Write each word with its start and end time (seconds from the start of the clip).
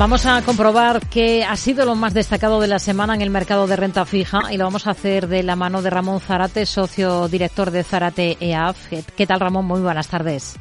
Vamos 0.00 0.24
a 0.24 0.40
comprobar 0.40 1.00
qué 1.12 1.44
ha 1.44 1.56
sido 1.56 1.84
lo 1.84 1.94
más 1.94 2.14
destacado 2.14 2.58
de 2.58 2.68
la 2.68 2.78
semana 2.78 3.14
en 3.14 3.20
el 3.20 3.28
mercado 3.28 3.66
de 3.66 3.76
renta 3.76 4.06
fija 4.06 4.50
y 4.50 4.56
lo 4.56 4.64
vamos 4.64 4.86
a 4.86 4.92
hacer 4.92 5.26
de 5.26 5.42
la 5.42 5.56
mano 5.56 5.82
de 5.82 5.90
Ramón 5.90 6.20
Zarate, 6.20 6.64
socio 6.64 7.28
director 7.28 7.70
de 7.70 7.82
Zarate 7.82 8.38
EAF. 8.40 8.88
¿Qué 9.14 9.26
tal, 9.26 9.40
Ramón? 9.40 9.66
Muy 9.66 9.82
buenas 9.82 10.08
tardes. 10.08 10.58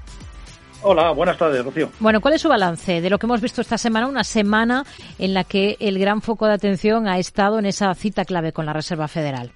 Hola, 0.81 1.11
buenas 1.11 1.37
tardes, 1.37 1.63
Rocío. 1.63 1.89
Bueno, 2.01 2.19
¿cuál 2.19 2.33
es 2.33 2.41
su 2.41 2.49
balance 2.49 2.99
de 2.99 3.09
lo 3.09 3.17
que 3.17 3.27
hemos 3.27 3.39
visto 3.39 3.61
esta 3.61 3.77
semana? 3.77 4.07
Una 4.07 4.25
semana 4.25 4.83
en 5.17 5.33
la 5.33 5.45
que 5.45 5.77
el 5.79 5.99
gran 5.99 6.21
foco 6.21 6.45
de 6.45 6.55
atención 6.55 7.07
ha 7.07 7.17
estado 7.17 7.59
en 7.59 7.65
esa 7.65 7.93
cita 7.93 8.25
clave 8.25 8.51
con 8.51 8.65
la 8.65 8.73
Reserva 8.73 9.07
Federal. 9.07 9.51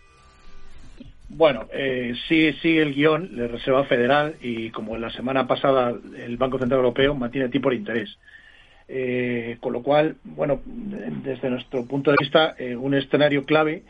Bueno, 1.27 1.67
eh, 1.73 2.13
sí 2.29 2.53
sigue 2.61 2.83
el 2.83 2.93
guion 2.93 3.35
de 3.35 3.49
Reserva 3.49 3.83
Federal 3.83 4.35
y 4.41 4.69
como 4.69 4.95
en 4.95 5.01
la 5.01 5.11
semana 5.11 5.45
pasada 5.45 5.93
el 6.17 6.37
Banco 6.37 6.57
Central 6.57 6.79
Europeo 6.79 7.15
mantiene 7.15 7.49
tipo 7.49 7.69
de 7.69 7.75
interés. 7.75 8.17
Eh, 8.95 9.57
con 9.59 9.73
lo 9.73 9.81
cual, 9.81 10.17
bueno, 10.23 10.61
desde 10.65 11.49
nuestro 11.49 11.83
punto 11.87 12.11
de 12.11 12.17
vista, 12.19 12.53
eh, 12.59 12.75
un 12.75 12.93
escenario 12.93 13.43
clave 13.43 13.81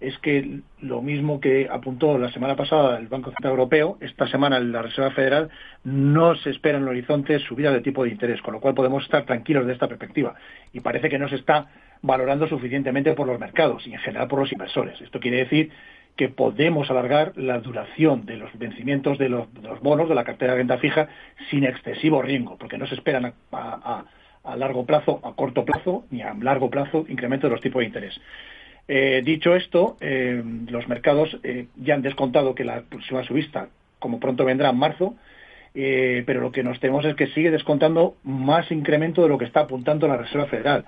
es 0.00 0.16
que 0.20 0.60
lo 0.80 1.02
mismo 1.02 1.40
que 1.40 1.68
apuntó 1.70 2.16
la 2.16 2.32
semana 2.32 2.56
pasada 2.56 2.96
el 2.98 3.06
Banco 3.08 3.32
Central 3.32 3.50
Europeo, 3.50 3.98
esta 4.00 4.26
semana 4.28 4.58
la 4.58 4.80
Reserva 4.80 5.10
Federal 5.10 5.50
no 5.84 6.36
se 6.36 6.48
espera 6.48 6.78
en 6.78 6.84
el 6.84 6.88
horizonte 6.88 7.38
subida 7.40 7.70
de 7.70 7.82
tipo 7.82 8.04
de 8.04 8.08
interés, 8.08 8.40
con 8.40 8.54
lo 8.54 8.60
cual 8.60 8.72
podemos 8.72 9.04
estar 9.04 9.26
tranquilos 9.26 9.66
de 9.66 9.74
esta 9.74 9.88
perspectiva. 9.88 10.36
Y 10.72 10.80
parece 10.80 11.10
que 11.10 11.18
no 11.18 11.28
se 11.28 11.36
está 11.36 11.66
valorando 12.00 12.48
suficientemente 12.48 13.12
por 13.12 13.26
los 13.26 13.38
mercados 13.38 13.86
y 13.86 13.92
en 13.92 14.00
general 14.00 14.26
por 14.26 14.38
los 14.38 14.52
inversores. 14.52 14.98
Esto 15.02 15.20
quiere 15.20 15.36
decir 15.36 15.70
que 16.16 16.30
podemos 16.30 16.90
alargar 16.90 17.34
la 17.36 17.58
duración 17.58 18.24
de 18.24 18.38
los 18.38 18.58
vencimientos 18.58 19.18
de 19.18 19.28
los, 19.28 19.48
bonos 19.82 20.08
de 20.08 20.14
la 20.14 20.24
cartera 20.24 20.52
de 20.52 20.60
renta 20.60 20.78
fija 20.78 21.08
sin 21.50 21.64
excesivo 21.64 22.22
riesgo, 22.22 22.56
porque 22.56 22.78
no 22.78 22.86
se 22.86 22.94
esperan 22.94 23.26
a 23.26 23.34
a 23.52 24.04
largo 24.54 24.86
plazo, 24.86 25.20
a 25.24 25.32
corto 25.32 25.64
plazo, 25.64 26.04
ni 26.10 26.22
a 26.22 26.34
largo 26.34 26.70
plazo 26.70 27.04
incremento 27.08 27.48
de 27.48 27.54
los 27.54 27.60
tipos 27.62 27.80
de 27.80 27.86
interés. 27.86 28.20
Eh, 28.88 29.22
dicho 29.24 29.56
esto, 29.56 29.96
eh, 30.00 30.42
los 30.70 30.86
mercados 30.86 31.38
eh, 31.42 31.66
ya 31.76 31.94
han 31.94 32.02
descontado 32.02 32.54
que 32.54 32.64
la 32.64 32.82
próxima 32.82 33.24
subista, 33.24 33.68
como 33.98 34.20
pronto 34.20 34.44
vendrá 34.44 34.70
en 34.70 34.78
marzo, 34.78 35.14
pero 35.74 36.40
lo 36.40 36.52
que 36.52 36.62
nos 36.62 36.80
tememos 36.80 37.04
es 37.04 37.14
que 37.16 37.26
sigue 37.26 37.50
descontando 37.50 38.16
más 38.24 38.70
incremento 38.72 39.22
de 39.22 39.28
lo 39.28 39.36
que 39.36 39.44
está 39.44 39.60
apuntando 39.60 40.08
la 40.08 40.16
Reserva 40.16 40.46
Federal. 40.46 40.86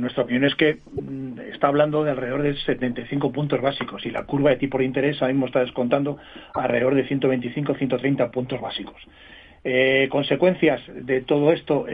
nuestra 0.00 0.22
opinión 0.22 0.44
es 0.44 0.54
que 0.54 0.78
mm, 0.92 1.40
está 1.52 1.66
hablando 1.66 2.02
de 2.04 2.12
alrededor 2.12 2.40
de 2.40 2.56
75 2.56 3.32
puntos 3.32 3.60
básicos 3.60 4.06
y 4.06 4.10
la 4.10 4.24
curva 4.24 4.48
de 4.48 4.56
tipo 4.56 4.78
de 4.78 4.86
interés 4.86 5.20
ahora 5.20 5.34
mismo 5.34 5.44
está 5.44 5.60
descontando 5.60 6.16
alrededor 6.54 6.94
de 6.94 7.06
125-130 7.06 8.30
puntos 8.30 8.62
básicos. 8.62 8.96
Consecuencias 10.08 10.80
de 10.88 11.20
todo 11.20 11.52
esto, 11.52 11.84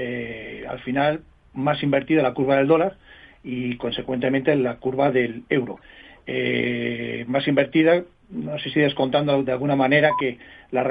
al 0.71 0.81
final, 0.81 1.21
más 1.55 1.83
invertida 1.83 2.23
la 2.23 2.35
curva 2.35 2.57
del 2.57 2.69
dólar 2.69 2.97
y, 3.43 3.77
consecuentemente, 3.77 4.55
la 4.57 4.77
curva 4.77 5.11
del 5.11 5.43
euro. 5.49 5.79
Eh, 6.27 7.25
más 7.29 7.47
invertida, 7.49 8.03
no 8.31 8.59
sé 8.59 8.71
si 8.71 8.81
descontando 8.81 9.43
de 9.43 9.53
alguna 9.53 9.77
manera 9.77 10.13
que 10.19 10.39
la, 10.71 10.85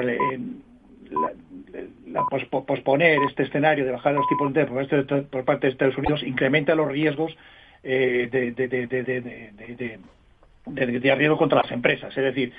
posponer 2.66 3.18
este 3.28 3.44
escenario 3.44 3.84
de 3.84 3.92
bajar 3.92 4.12
los 4.14 4.28
tipos 4.28 4.52
de 4.52 4.60
interés 4.62 5.24
por, 5.30 5.44
parte 5.44 5.66
de 5.66 5.72
Estados 5.72 5.96
Unidos 5.96 6.22
incrementa 6.22 6.74
los 6.74 6.88
riesgos 6.88 7.36
de, 7.82 8.28
de, 10.66 11.14
riesgo 11.14 11.38
contra 11.38 11.62
las 11.62 11.70
empresas. 11.72 12.14
Es 12.16 12.24
decir, 12.24 12.52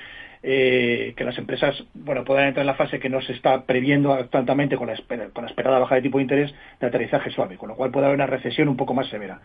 eh, 0.43 1.13
que 1.15 1.23
las 1.23 1.37
empresas 1.37 1.83
bueno 1.93 2.23
puedan 2.23 2.47
entrar 2.47 2.63
en 2.63 2.67
la 2.67 2.75
fase 2.75 2.99
que 2.99 3.09
no 3.09 3.21
se 3.21 3.33
está 3.33 3.65
previendo 3.65 4.13
actualmente 4.13 4.75
con 4.75 4.87
la, 4.87 4.95
con 5.33 5.43
la 5.43 5.49
esperada 5.49 5.79
baja 5.79 5.95
de 5.95 6.01
tipo 6.01 6.17
de 6.17 6.23
interés 6.23 6.53
de 6.79 6.87
aterrizaje 6.87 7.29
suave, 7.31 7.57
con 7.57 7.69
lo 7.69 7.75
cual 7.75 7.91
puede 7.91 8.05
haber 8.05 8.15
una 8.15 8.27
recesión 8.27 8.67
un 8.67 8.77
poco 8.77 8.93
más 8.93 9.07
severa. 9.07 9.41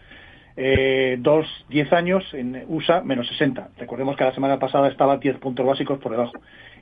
Eh, 0.58 1.16
dos, 1.18 1.46
diez 1.68 1.92
años 1.92 2.24
en 2.32 2.64
USA 2.68 3.02
menos 3.02 3.28
60. 3.28 3.70
Recordemos 3.76 4.16
que 4.16 4.24
la 4.24 4.32
semana 4.32 4.58
pasada 4.58 4.88
estaba 4.88 5.18
10 5.18 5.36
puntos 5.38 5.66
básicos 5.66 5.98
por 5.98 6.12
debajo. 6.12 6.32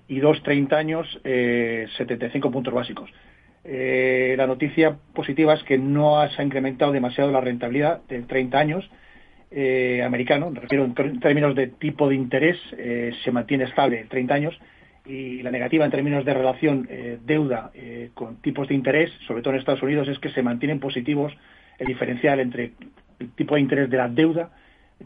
Y 0.06 0.20
dos, 0.20 0.42
30 0.42 0.76
años, 0.76 1.20
eh, 1.24 1.86
75 1.96 2.50
puntos 2.50 2.72
básicos. 2.72 3.10
Eh, 3.64 4.34
la 4.36 4.46
noticia 4.46 4.96
positiva 5.14 5.54
es 5.54 5.62
que 5.64 5.78
no 5.78 6.16
se 6.28 6.40
ha 6.40 6.44
incrementado 6.44 6.92
demasiado 6.92 7.32
la 7.32 7.40
rentabilidad 7.40 8.02
de 8.08 8.22
30 8.22 8.58
años, 8.58 8.90
eh, 9.56 10.02
americano, 10.02 10.50
me 10.50 10.58
refiero 10.58 10.84
en 10.84 11.20
términos 11.20 11.54
de 11.54 11.68
tipo 11.68 12.08
de 12.08 12.16
interés, 12.16 12.58
eh, 12.76 13.12
se 13.22 13.30
mantiene 13.30 13.64
estable 13.64 14.04
30 14.08 14.34
años 14.34 14.58
y 15.06 15.42
la 15.42 15.52
negativa 15.52 15.84
en 15.84 15.92
términos 15.92 16.24
de 16.24 16.34
relación 16.34 16.88
eh, 16.90 17.18
deuda 17.24 17.70
con 18.14 18.36
tipos 18.42 18.66
de 18.66 18.74
interés, 18.74 19.12
sobre 19.28 19.42
todo 19.42 19.54
en 19.54 19.60
Estados 19.60 19.82
Unidos, 19.82 20.08
es 20.08 20.18
que 20.18 20.30
se 20.30 20.42
mantienen 20.42 20.80
positivos 20.80 21.32
el 21.78 21.86
diferencial 21.86 22.40
entre 22.40 22.72
el 23.20 23.30
tipo 23.36 23.54
de 23.54 23.60
interés 23.60 23.88
de 23.88 23.96
la 23.96 24.08
deuda 24.08 24.50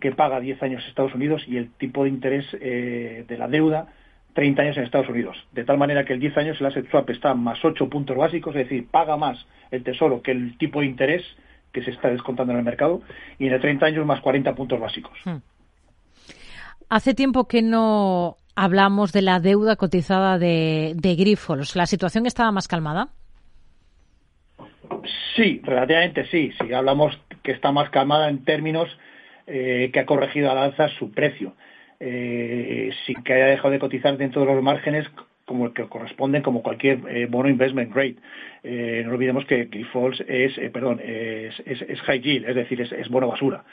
que 0.01 0.13
paga 0.13 0.41
10 0.41 0.63
años 0.63 0.87
Estados 0.89 1.15
Unidos 1.15 1.45
y 1.47 1.59
el 1.59 1.71
tipo 1.73 2.05
de 2.05 2.11
interés 2.11 2.51
de 2.53 3.37
la 3.39 3.49
deuda 3.49 3.89
30 4.33 4.63
años 4.63 4.77
en 4.79 4.85
Estados 4.85 5.09
Unidos. 5.11 5.37
De 5.53 5.65
tal 5.65 5.77
manera 5.77 6.05
que 6.05 6.15
el 6.15 6.21
10 6.21 6.39
años 6.39 6.61
el 6.61 6.67
asset 6.67 6.89
swap 6.91 7.11
está 7.11 7.35
más 7.35 7.63
8 7.63 7.89
puntos 7.91 8.17
básicos, 8.17 8.55
es 8.57 8.69
decir, 8.69 8.87
paga 8.91 9.17
más 9.19 9.45
el 9.71 9.83
tesoro 9.83 10.23
que 10.23 10.31
el 10.31 10.57
tipo 10.57 10.81
de 10.81 10.87
interés 10.87 11.25
que 11.73 11.83
se 11.83 11.91
está 11.91 12.09
descontando 12.09 12.53
en 12.53 12.59
el 12.59 12.65
mercado, 12.65 13.03
y 13.39 13.47
en 13.47 13.53
el 13.53 13.61
30 13.61 13.87
años 13.87 14.07
más 14.07 14.21
40 14.21 14.55
puntos 14.55 14.81
básicos. 14.81 15.19
Hmm. 15.25 15.39
Hace 16.89 17.15
tiempo 17.15 17.47
que 17.47 17.63
no 17.63 18.37
hablamos 18.57 19.13
de 19.13 19.23
la 19.23 19.41
deuda 19.41 19.77
cotizada 19.77 20.39
de, 20.39 20.95
de 20.97 21.15
Grifols. 21.15 21.77
¿La 21.77 21.87
situación 21.87 22.27
estaba 22.27 22.51
más 22.51 22.67
calmada? 22.67 23.09
Sí, 25.37 25.61
relativamente 25.63 26.27
sí. 26.27 26.53
Sí, 26.59 26.73
hablamos 26.73 27.19
que 27.43 27.53
está 27.53 27.73
más 27.73 27.91
calmada 27.91 28.29
en 28.29 28.45
términos 28.45 28.89
eh, 29.47 29.91
que 29.93 30.01
ha 30.01 30.07
corregido 30.07 30.51
al 30.51 30.59
alza 30.59 30.89
su 30.99 31.13
precio, 31.13 31.55
eh, 32.01 32.91
sin 33.07 33.23
que 33.23 33.35
haya 33.35 33.47
dejado 33.47 33.71
de 33.71 33.79
cotizar 33.79 34.17
dentro 34.17 34.43
de 34.43 34.53
los 34.53 34.63
márgenes 34.63 35.07
como 35.49 35.65
el 35.65 35.73
que 35.73 35.89
corresponden 35.89 36.43
como 36.43 36.63
cualquier 36.63 37.01
eh, 37.09 37.27
bono 37.27 37.49
investment 37.49 37.93
grade. 37.93 38.17
Eh, 38.63 39.03
no 39.05 39.13
olvidemos 39.13 39.47
que 39.47 39.65
Grifols 39.65 40.23
es, 40.29 40.59
eh, 40.59 40.69
perdón, 40.71 41.01
es, 41.03 41.55
high 42.03 42.21
yield, 42.21 42.47
es 42.49 42.55
decir, 42.55 42.81
es, 42.83 43.09
bono 43.09 43.29
basura. 43.29 43.65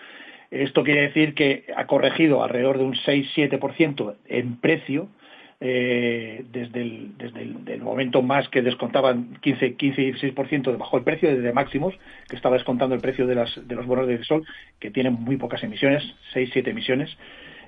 Esto 0.49 0.83
quiere 0.83 1.01
decir 1.01 1.35
que 1.35 1.65
ha 1.75 1.85
corregido 1.85 2.43
alrededor 2.43 2.77
de 2.77 2.85
un 2.85 2.93
6-7% 2.93 4.15
en 4.27 4.55
precio 4.61 5.09
desde, 5.59 6.81
el, 6.81 7.17
desde 7.17 7.73
el, 7.73 7.81
momento 7.81 8.21
más 8.21 8.47
que 8.49 8.61
descontaban 8.61 9.37
15, 9.41 9.75
15 9.75 10.01
y 10.01 10.13
16% 10.13 10.77
bajo 10.77 10.97
el 10.97 11.03
precio, 11.03 11.33
desde 11.33 11.51
máximos, 11.53 11.95
que 12.29 12.35
estaba 12.35 12.55
descontando 12.55 12.93
el 12.93 13.01
precio 13.01 13.25
de, 13.25 13.35
las, 13.35 13.67
de 13.67 13.75
los 13.75 13.85
bonos 13.87 14.07
de 14.07 14.23
sol, 14.23 14.45
que 14.79 14.91
tienen 14.91 15.13
muy 15.13 15.37
pocas 15.37 15.63
emisiones, 15.63 16.03
6-7 16.33 16.67
emisiones. 16.67 17.17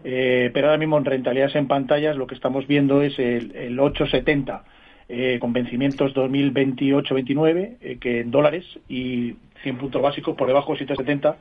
Eh, 0.03 0.51
pero 0.53 0.67
ahora 0.67 0.77
mismo 0.77 0.97
en 0.97 1.05
rentabilidades 1.05 1.55
en 1.55 1.67
pantallas 1.67 2.15
lo 2.15 2.27
que 2.27 2.35
estamos 2.35 2.67
viendo 2.67 3.01
es 3.01 3.17
el, 3.19 3.79
870 3.79 4.63
eh, 5.09 5.37
con 5.39 5.53
vencimientos 5.53 6.13
2028-29 6.13 7.77
eh, 7.81 7.97
que 7.99 8.21
en 8.21 8.31
dólares 8.31 8.65
y 8.87 9.35
100 9.63 9.77
puntos 9.77 10.01
básicos 10.01 10.35
por 10.35 10.47
debajo 10.47 10.73
de 10.73 10.79
770 10.79 11.37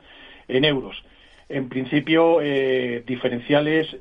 en 0.47 0.65
euros. 0.65 1.03
En 1.49 1.69
principio, 1.69 2.39
diferenciales 3.05 3.95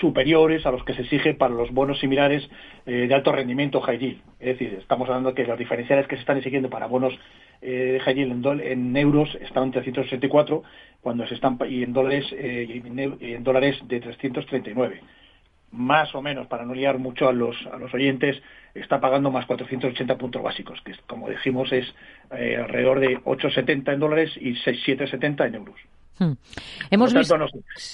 superiores 0.00 0.66
a 0.66 0.70
los 0.70 0.84
que 0.84 0.94
se 0.94 1.02
exige 1.02 1.34
para 1.34 1.54
los 1.54 1.72
bonos 1.72 1.98
similares 1.98 2.48
de 2.84 3.12
alto 3.14 3.32
rendimiento 3.32 3.80
high 3.80 3.98
yield. 3.98 4.20
Es 4.38 4.58
decir, 4.58 4.76
estamos 4.78 5.08
hablando 5.08 5.34
que 5.34 5.44
los 5.44 5.58
diferenciales 5.58 6.06
que 6.06 6.16
se 6.16 6.20
están 6.20 6.36
exigiendo 6.36 6.68
para 6.68 6.86
bonos 6.86 7.18
de 7.60 8.00
high 8.00 8.14
yield 8.14 8.46
en, 8.46 8.60
en, 8.60 8.96
euros 8.96 9.34
están 9.40 9.64
en 9.64 9.72
364 9.72 10.62
cuando 11.00 11.26
se 11.26 11.34
están 11.34 11.58
y 11.68 11.82
en 11.82 11.92
dólares 11.92 12.26
eh, 12.32 12.82
en 13.20 13.44
dólares 13.44 13.78
de 13.86 14.00
339 14.00 15.00
más 15.70 16.14
o 16.14 16.22
menos 16.22 16.46
para 16.46 16.64
no 16.64 16.74
liar 16.74 16.98
mucho 16.98 17.28
a 17.28 17.32
los 17.32 17.56
a 17.72 17.78
los 17.78 17.92
oyentes 17.92 18.40
está 18.74 19.00
pagando 19.00 19.30
más 19.30 19.46
480 19.46 20.16
puntos 20.16 20.42
básicos 20.42 20.80
que 20.82 20.92
como 21.06 21.28
dijimos 21.28 21.72
es 21.72 21.94
eh, 22.36 22.56
alrededor 22.56 23.00
de 23.00 23.20
870 23.24 23.92
en 23.92 24.00
dólares 24.00 24.30
y 24.36 24.54
6770 24.54 25.46
en 25.46 25.54
euros 25.54 25.76
Hmm. 26.18 26.32
Hemos 26.90 27.14
visto... 27.14 27.36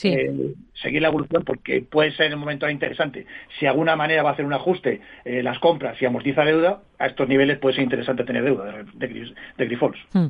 Eh, 0.04 0.54
seguir 0.74 1.00
la 1.00 1.08
evolución 1.08 1.44
porque 1.44 1.82
puede 1.82 2.12
ser 2.12 2.26
en 2.26 2.32
el 2.32 2.38
momento 2.38 2.68
interesante. 2.68 3.26
Si 3.58 3.64
de 3.64 3.68
alguna 3.68 3.96
manera 3.96 4.22
va 4.22 4.30
a 4.30 4.32
hacer 4.34 4.44
un 4.44 4.52
ajuste 4.52 5.00
eh, 5.24 5.42
las 5.42 5.58
compras 5.58 6.00
y 6.00 6.04
amortiza 6.04 6.42
deuda, 6.42 6.82
a 6.98 7.06
estos 7.06 7.28
niveles 7.28 7.58
puede 7.58 7.74
ser 7.74 7.84
interesante 7.84 8.24
tener 8.24 8.44
deuda 8.44 8.64
de, 8.94 9.34
de, 9.56 9.66
Grifols. 9.66 9.98
Hmm. 10.12 10.26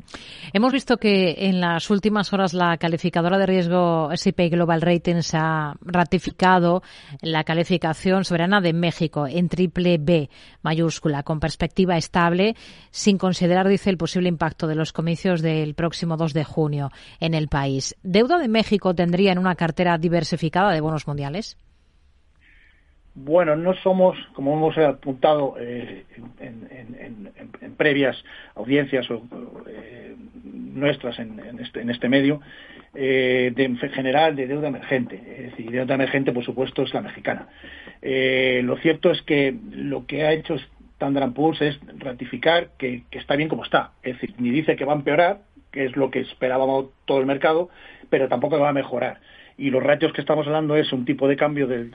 Hemos 0.53 0.73
visto 0.73 0.97
que 0.97 1.35
en 1.37 1.59
las 1.59 1.89
últimas 1.89 2.33
horas 2.33 2.53
la 2.53 2.77
calificadora 2.77 3.37
de 3.37 3.45
riesgo 3.45 4.11
S&P 4.11 4.49
Global 4.49 4.81
Ratings 4.81 5.33
ha 5.35 5.75
ratificado 5.81 6.81
la 7.21 7.43
calificación 7.43 8.23
soberana 8.23 8.61
de 8.61 8.73
México 8.73 9.27
en 9.27 9.49
triple 9.49 9.97
B 9.99 10.29
mayúscula, 10.63 11.23
con 11.23 11.39
perspectiva 11.39 11.97
estable, 11.97 12.55
sin 12.89 13.17
considerar, 13.17 13.67
dice, 13.67 13.89
el 13.89 13.97
posible 13.97 14.29
impacto 14.29 14.67
de 14.67 14.75
los 14.75 14.93
comicios 14.93 15.41
del 15.41 15.75
próximo 15.75 16.17
2 16.17 16.33
de 16.33 16.43
junio 16.43 16.91
en 17.19 17.35
el 17.35 17.47
país. 17.47 17.84
¿Deuda 18.03 18.37
de 18.37 18.47
México 18.47 18.95
tendría 18.95 19.31
en 19.31 19.37
una 19.37 19.55
cartera 19.55 19.97
diversificada 19.97 20.71
de 20.71 20.81
bonos 20.81 21.07
mundiales? 21.07 21.57
Bueno, 23.17 23.55
no 23.55 23.73
somos, 23.75 24.17
como 24.33 24.53
hemos 24.53 24.77
apuntado 24.77 25.55
eh, 25.57 26.03
en, 26.41 27.73
previas 27.77 28.21
audiencias 28.55 29.07
eh, 29.67 30.15
nuestras 30.43 31.17
este, 31.17 31.79
en, 31.79 31.89
este, 31.89 32.09
medio, 32.09 32.41
eh, 32.93 33.53
de, 33.55 33.63
en 33.63 33.77
general 33.77 34.35
de 34.35 34.47
deuda 34.47 34.67
emergente. 34.67 35.15
Es 35.15 35.51
decir, 35.51 35.71
deuda 35.71 35.95
emergente, 35.95 36.33
por 36.33 36.43
supuesto, 36.43 36.83
es 36.83 36.93
la 36.93 37.01
mexicana. 37.01 37.47
lo 38.01 38.75
cierto 38.77 39.11
es 39.11 39.21
que 39.21 39.55
lo 39.71 40.05
que 40.05 40.23
ha 40.25 40.33
hecho 40.33 40.55
Standard 40.95 41.31
Poor's 41.31 41.61
es 41.61 41.79
ratificar 41.97 42.71
que, 42.77 43.03
que 43.09 43.19
está 43.19 43.37
bien 43.37 43.47
como 43.47 43.63
está. 43.63 43.91
Es 44.03 44.19
decir, 44.19 44.35
ni 44.39 44.49
dice 44.49 44.75
que 44.75 44.83
va 44.83 44.91
a 44.91 44.97
empeorar, 44.97 45.39
que 45.75 45.85
es 45.85 45.95
lo 45.95 46.09
que 46.09 46.21
esperábamos 46.21 46.87
todo 47.05 47.19
el 47.19 47.27
mercado, 47.27 47.69
pero 48.09 48.27
tampoco 48.27 48.57
va 48.57 48.69
a 48.69 48.73
mejorar 48.73 49.19
y 49.57 49.69
los 49.69 49.81
ratios 49.81 50.11
que 50.11 50.21
estamos 50.21 50.45
hablando 50.47 50.75
es 50.75 50.91
un 50.91 51.05
tipo 51.05 51.27
de 51.27 51.37
cambio 51.37 51.67
del, 51.67 51.91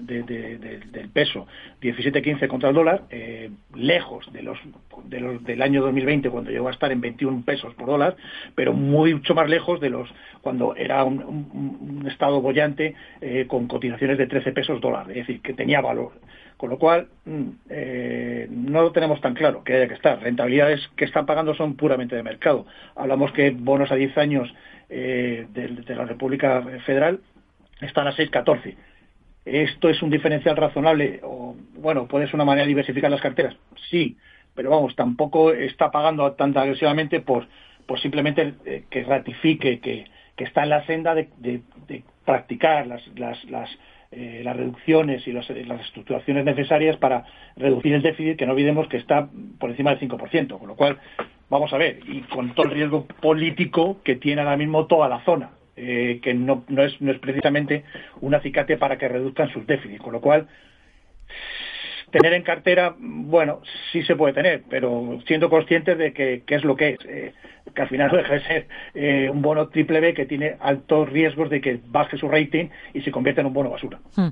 peso 1.12 1.46
17-15 1.82 2.48
contra 2.48 2.70
el 2.70 2.74
dólar, 2.74 3.02
eh, 3.10 3.50
lejos 3.74 4.32
de 4.32 4.42
los, 4.42 4.58
del 5.06 5.62
año 5.62 5.82
2020 5.82 6.30
cuando 6.30 6.50
llegó 6.50 6.68
a 6.68 6.72
estar 6.72 6.90
en 6.90 7.00
21 7.00 7.44
pesos 7.44 7.74
por 7.74 7.86
dólar, 7.86 8.16
pero 8.54 8.72
mucho 8.72 9.34
más 9.34 9.48
lejos 9.48 9.80
de 9.80 9.90
los 9.90 10.08
cuando 10.40 10.74
era 10.74 11.04
un, 11.04 12.06
estado 12.10 12.40
bollante 12.40 12.94
eh, 13.20 13.44
con 13.46 13.66
cotizaciones 13.66 14.16
de 14.16 14.26
13 14.26 14.52
pesos 14.52 14.80
dólar, 14.80 15.10
es 15.10 15.26
decir, 15.26 15.40
que 15.42 15.52
tenía 15.52 15.80
valor. 15.80 16.12
Con 16.56 16.68
lo 16.68 16.78
cual, 16.78 17.08
mm, 17.24 17.48
eh, 17.70 18.39
no 18.70 18.82
lo 18.82 18.92
tenemos 18.92 19.20
tan 19.20 19.34
claro 19.34 19.62
que 19.64 19.74
haya 19.74 19.88
que 19.88 19.94
estar. 19.94 20.20
Rentabilidades 20.20 20.88
que 20.96 21.04
están 21.04 21.26
pagando 21.26 21.54
son 21.54 21.76
puramente 21.76 22.16
de 22.16 22.22
mercado. 22.22 22.66
Hablamos 22.96 23.32
que 23.32 23.50
bonos 23.50 23.90
a 23.92 23.96
10 23.96 24.16
años 24.18 24.52
de, 24.88 25.46
la 25.88 26.04
República 26.04 26.62
Federal 26.84 27.20
están 27.80 28.06
a 28.06 28.12
6,14. 28.12 28.76
¿Esto 29.44 29.88
es 29.88 30.02
un 30.02 30.10
diferencial 30.10 30.56
razonable? 30.56 31.20
Bueno, 31.74 32.06
¿puede 32.06 32.26
ser 32.26 32.34
una 32.34 32.44
manera 32.44 32.64
de 32.64 32.68
diversificar 32.68 33.10
las 33.10 33.20
carteras? 33.20 33.56
Sí, 33.90 34.16
pero 34.54 34.70
vamos, 34.70 34.94
tampoco 34.96 35.52
está 35.52 35.90
pagando 35.90 36.32
tan 36.32 36.56
agresivamente 36.56 37.20
por, 37.20 37.46
por 37.86 38.00
simplemente 38.00 38.54
eh, 38.64 38.84
que 38.90 39.04
ratifique 39.04 39.80
que, 39.80 40.04
está 40.36 40.62
en 40.62 40.70
la 40.70 40.86
senda 40.86 41.14
de, 41.14 41.26
practicar 42.30 42.86
las, 42.86 43.02
las, 43.16 43.44
las, 43.46 43.68
eh, 44.12 44.42
las 44.44 44.56
reducciones 44.56 45.26
y 45.26 45.32
las, 45.32 45.50
las, 45.50 45.80
estructuraciones 45.80 46.44
necesarias 46.44 46.96
para 46.96 47.24
reducir 47.56 47.92
el 47.92 48.02
déficit, 48.02 48.38
que 48.38 48.46
no 48.46 48.52
olvidemos 48.52 48.86
que 48.86 48.98
está 48.98 49.28
por 49.58 49.70
encima 49.70 49.94
del 49.94 50.08
5%, 50.08 50.58
con 50.58 50.68
lo 50.68 50.76
cual, 50.76 50.98
vamos 51.48 51.72
a 51.72 51.76
ver, 51.76 51.98
y 52.06 52.20
con 52.20 52.54
todo 52.54 52.66
el 52.66 52.72
riesgo 52.72 53.04
político 53.20 54.00
que 54.04 54.14
tiene 54.14 54.42
ahora 54.42 54.56
mismo 54.56 54.86
toda 54.86 55.08
la 55.08 55.24
zona. 55.24 55.50
Eh, 55.76 56.20
que 56.22 56.34
no, 56.34 56.64
no, 56.68 56.82
es, 56.82 57.00
no 57.00 57.10
es 57.10 57.18
precisamente 57.20 57.84
un 58.20 58.34
acicate 58.34 58.76
para 58.76 58.98
que 58.98 59.08
reduzcan 59.08 59.50
sus 59.50 59.66
déficits. 59.66 60.02
Con 60.02 60.12
lo 60.12 60.20
cual, 60.20 60.46
tener 62.10 62.34
en 62.34 62.42
cartera, 62.42 62.94
bueno, 62.98 63.60
sí 63.90 64.02
se 64.02 64.14
puede 64.14 64.34
tener, 64.34 64.62
pero 64.68 65.18
siendo 65.26 65.48
conscientes 65.48 65.96
de 65.96 66.12
que, 66.12 66.42
es 66.46 66.64
lo 66.64 66.76
que 66.76 66.90
es, 66.90 66.98
eh, 67.08 67.32
que 67.74 67.82
al 67.82 67.88
final 67.88 68.10
deja 68.10 68.34
de 68.34 68.42
ser 68.42 68.68
eh, 68.94 69.30
un 69.30 69.42
bono 69.42 69.68
triple 69.68 70.00
B 70.00 70.14
que 70.14 70.26
tiene 70.26 70.56
altos 70.60 71.08
riesgos 71.08 71.50
de 71.50 71.60
que 71.60 71.80
baje 71.86 72.16
su 72.16 72.28
rating 72.28 72.68
y 72.94 73.00
se 73.02 73.10
convierta 73.10 73.40
en 73.40 73.48
un 73.48 73.52
bono 73.52 73.70
basura. 73.70 73.98
Hmm. 74.16 74.28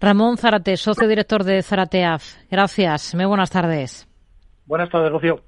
Ramón 0.00 0.38
Zarate, 0.38 0.76
socio 0.76 1.06
director 1.06 1.44
de 1.44 1.62
Zarateaf. 1.62 2.36
Gracias. 2.50 3.14
Muy 3.14 3.26
buenas 3.26 3.50
tardes. 3.50 4.08
Buenas 4.66 4.88
tardes, 4.88 5.12
Rocío. 5.12 5.40